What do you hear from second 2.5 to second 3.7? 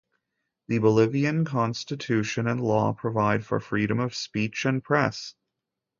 law provide for